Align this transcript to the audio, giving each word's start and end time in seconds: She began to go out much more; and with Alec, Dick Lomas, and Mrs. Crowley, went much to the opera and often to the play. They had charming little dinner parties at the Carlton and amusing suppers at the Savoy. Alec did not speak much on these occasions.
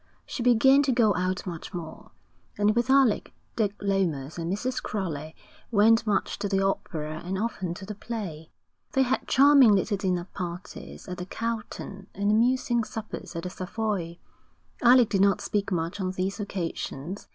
She 0.25 0.41
began 0.41 0.81
to 0.81 0.91
go 0.91 1.13
out 1.15 1.45
much 1.45 1.75
more; 1.75 2.09
and 2.57 2.75
with 2.75 2.89
Alec, 2.89 3.33
Dick 3.55 3.75
Lomas, 3.79 4.39
and 4.39 4.51
Mrs. 4.51 4.81
Crowley, 4.81 5.35
went 5.69 6.07
much 6.07 6.39
to 6.39 6.49
the 6.49 6.59
opera 6.65 7.21
and 7.23 7.37
often 7.37 7.75
to 7.75 7.85
the 7.85 7.93
play. 7.93 8.49
They 8.93 9.03
had 9.03 9.27
charming 9.27 9.73
little 9.75 9.97
dinner 9.97 10.27
parties 10.33 11.07
at 11.07 11.19
the 11.19 11.27
Carlton 11.27 12.07
and 12.15 12.31
amusing 12.31 12.83
suppers 12.83 13.35
at 13.35 13.43
the 13.43 13.51
Savoy. 13.51 14.17
Alec 14.81 15.09
did 15.09 15.21
not 15.21 15.39
speak 15.39 15.71
much 15.71 15.99
on 16.01 16.09
these 16.13 16.39
occasions. 16.39 17.27